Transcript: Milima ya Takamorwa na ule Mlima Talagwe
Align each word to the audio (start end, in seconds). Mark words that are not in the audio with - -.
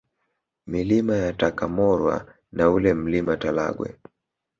Milima 0.67 1.15
ya 1.15 1.33
Takamorwa 1.33 2.35
na 2.51 2.71
ule 2.71 2.93
Mlima 2.93 3.37
Talagwe 3.37 3.97